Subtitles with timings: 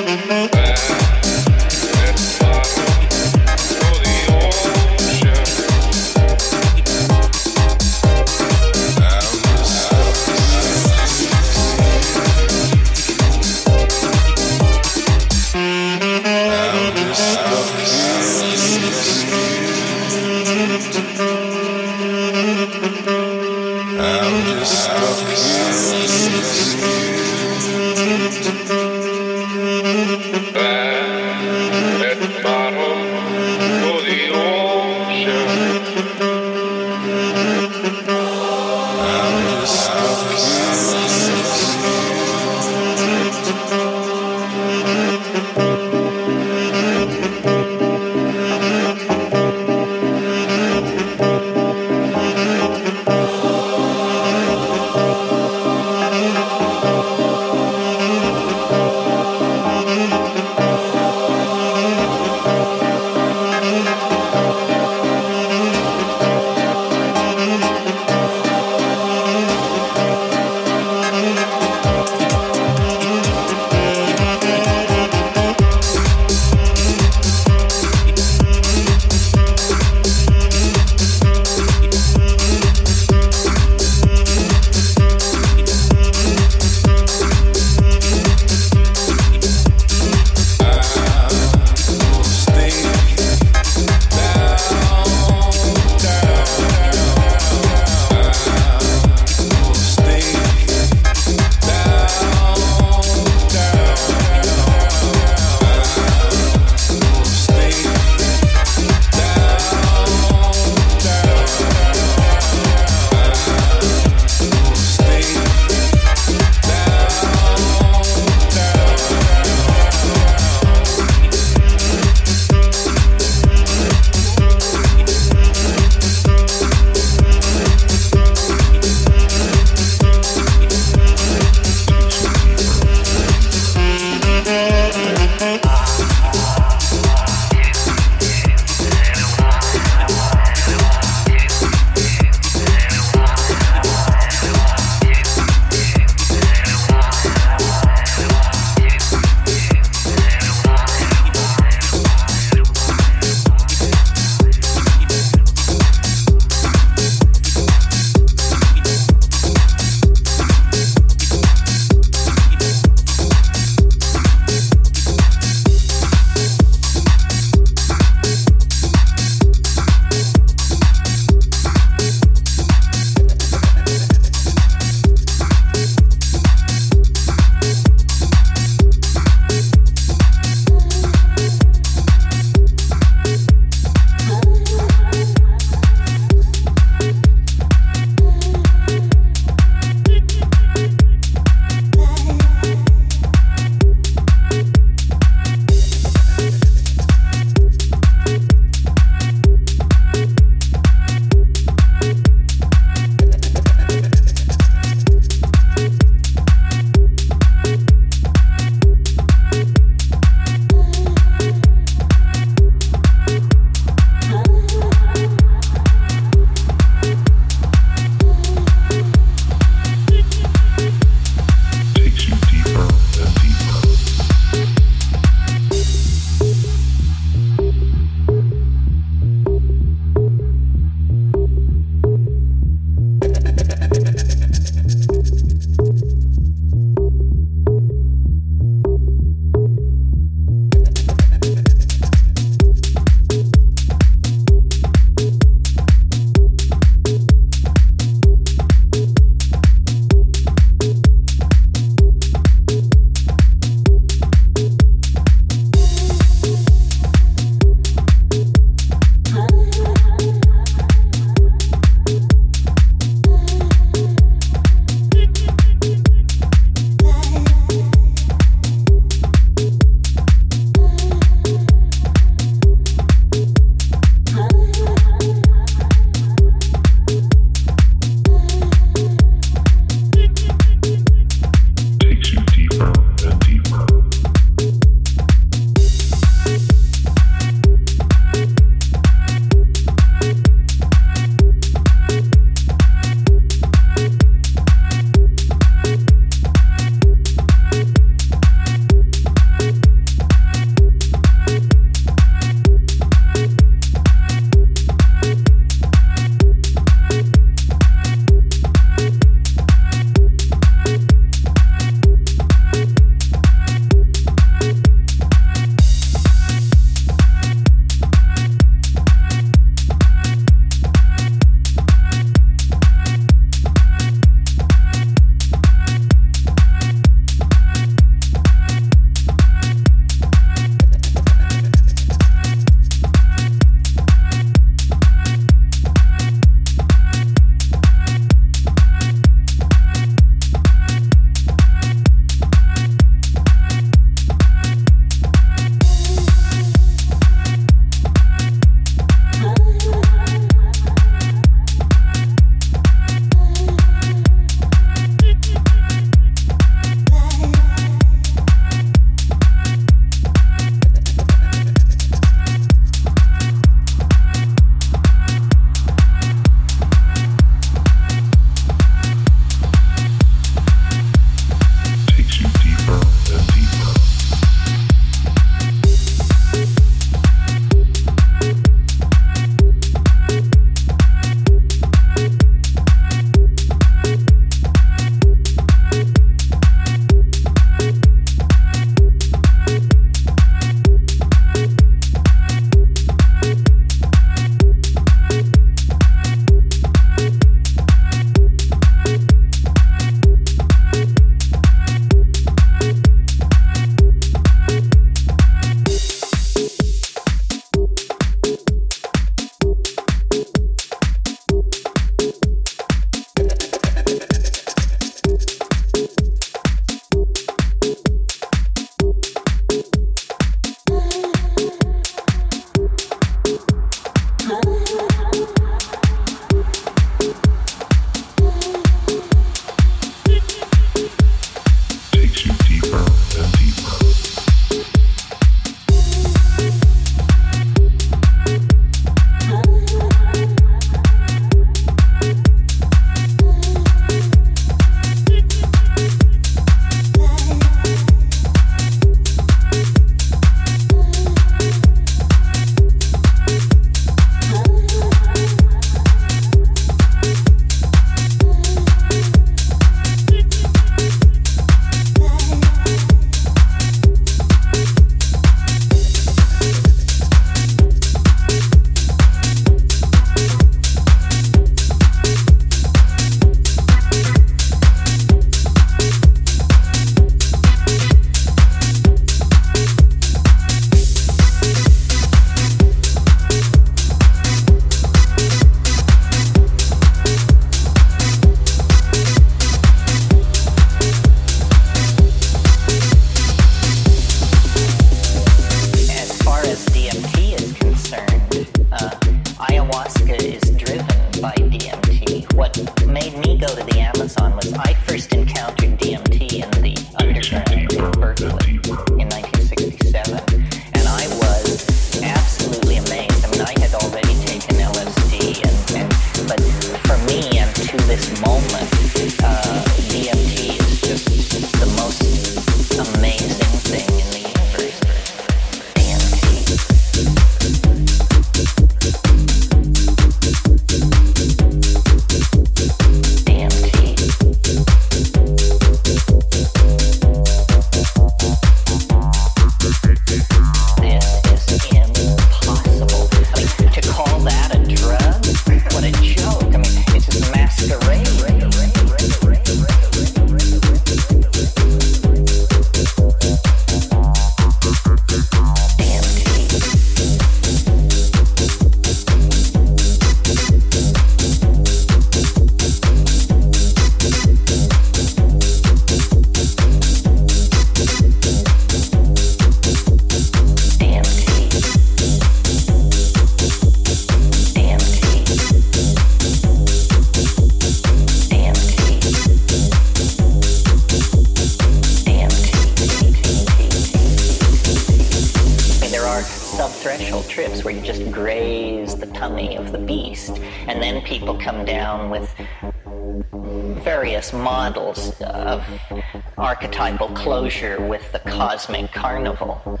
[596.80, 600.00] archetypal closure with the cosmic carnival.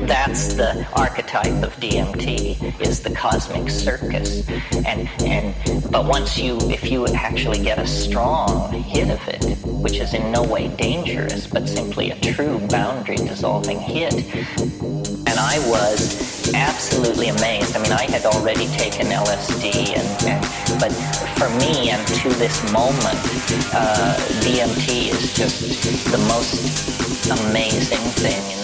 [0.00, 4.48] That's the archetype of DMT is the cosmic circus.
[4.84, 5.54] And and
[5.92, 10.32] but once you if you actually get a strong hit of it, which is in
[10.32, 17.76] no way dangerous, but simply a true boundary dissolving hit, and I was absolutely amazed.
[17.76, 20.92] I mean, I had already taken LSD, and, and but
[21.38, 23.18] for me and to this moment,
[23.74, 25.60] uh, DMT is just
[26.10, 28.61] the most amazing thing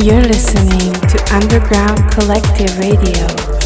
[0.00, 3.57] You're listening to Underground Collective Radio.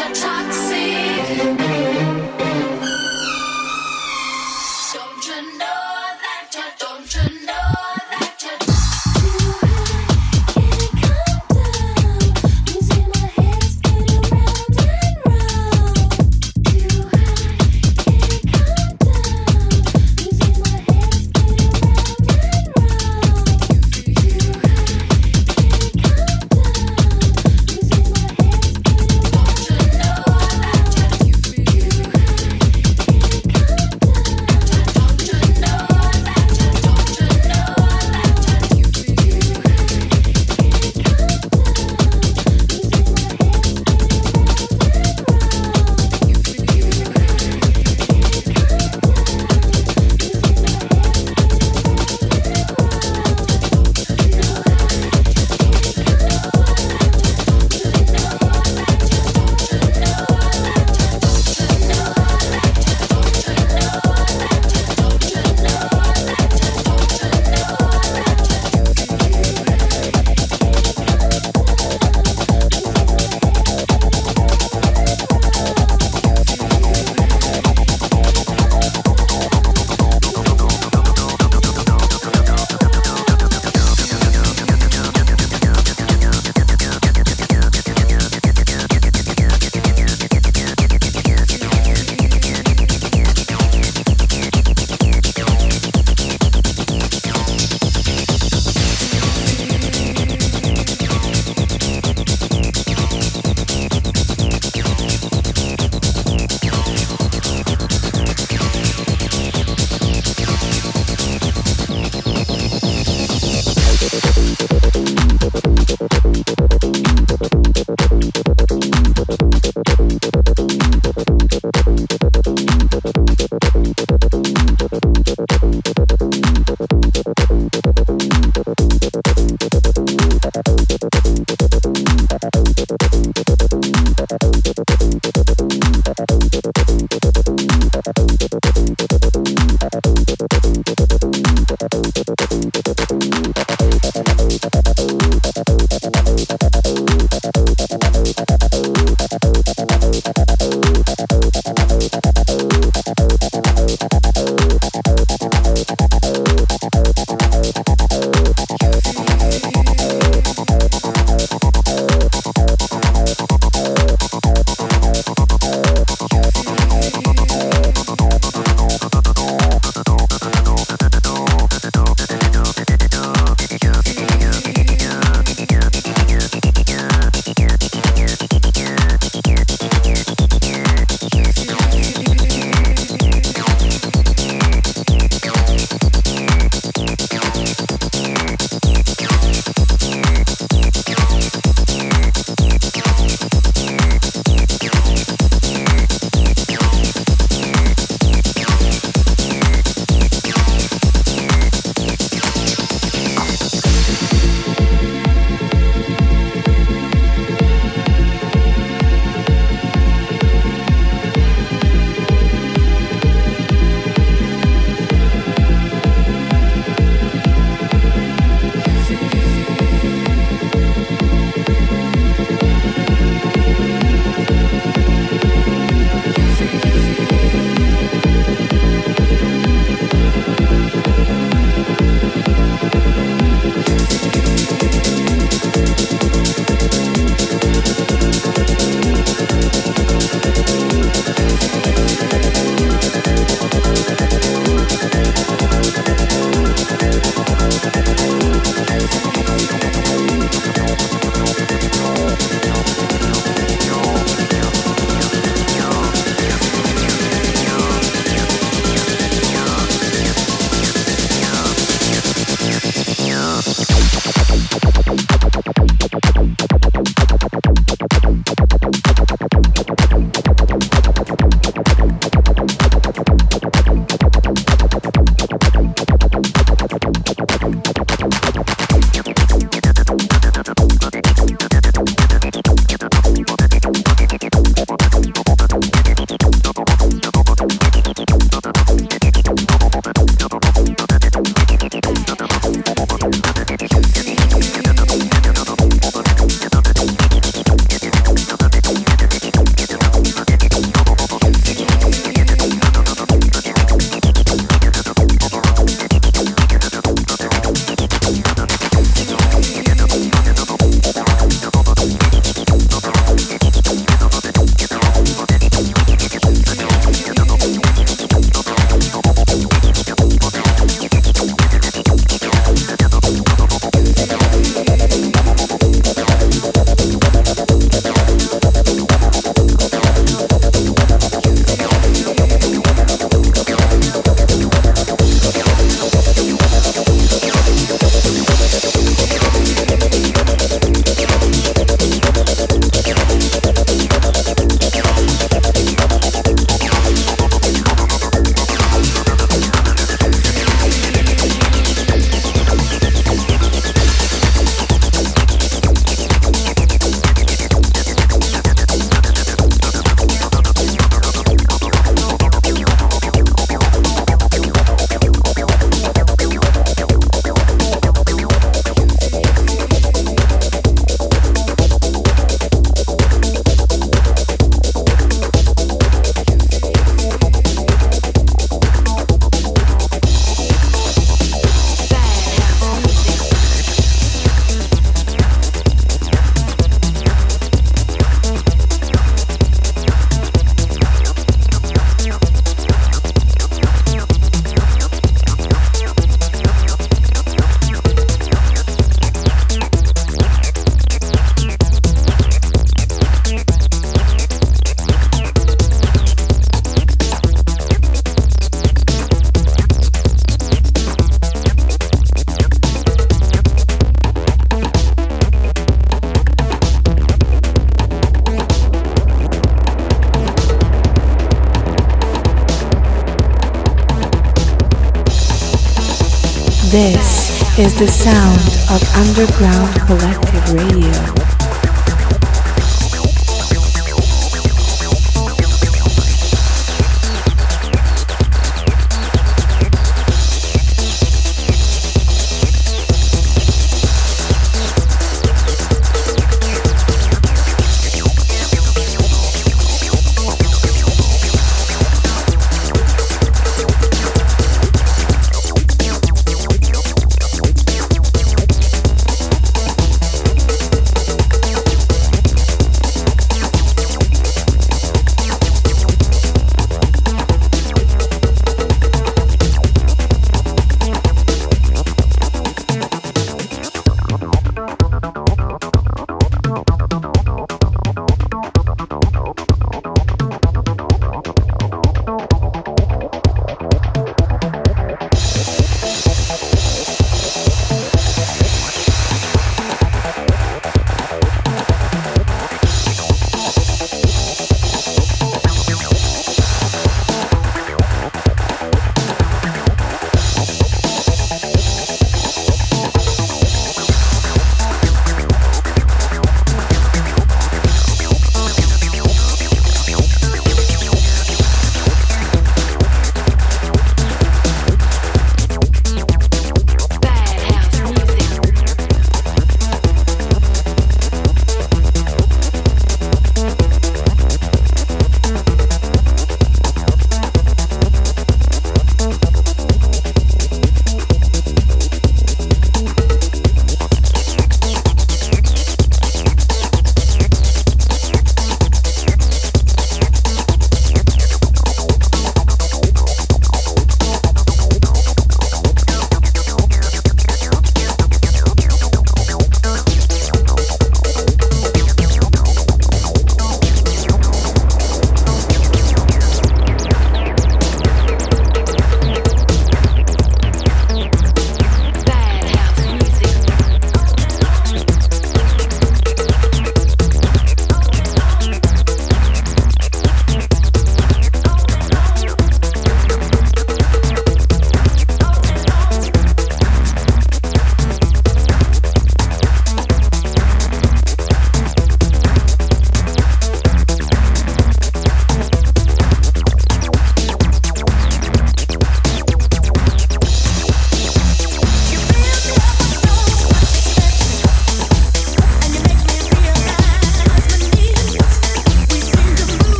[427.80, 431.49] is the sound of underground collective radio.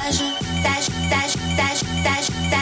[0.00, 0.22] Sage,
[0.62, 2.61] sage, sage, sage, sage.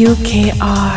[0.00, 0.89] UKR.